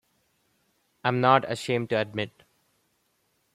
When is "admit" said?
1.99-2.31